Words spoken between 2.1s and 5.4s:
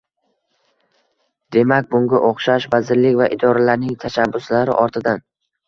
o‘xshash– vazirlik va idoralarning tashabbuslari ortidan